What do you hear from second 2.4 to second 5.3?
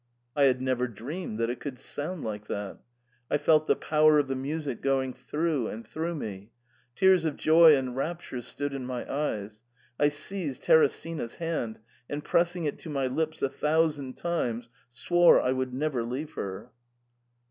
that. I felt the power of the music going